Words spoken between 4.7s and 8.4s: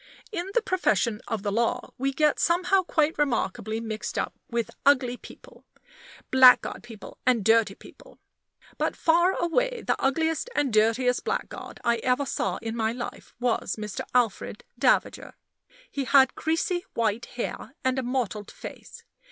ugly people, blackguard people, and dirty people.